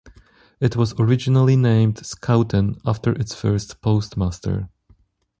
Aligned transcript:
It 0.59 0.75
was 0.75 0.99
originally 0.99 1.55
named 1.55 1.97
Scouten 1.97 2.81
after 2.83 3.11
its 3.11 3.35
first 3.35 3.81
postmaster. 3.83 4.67